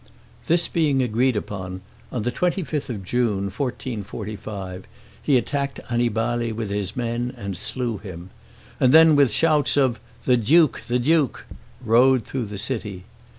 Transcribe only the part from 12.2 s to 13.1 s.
through the city.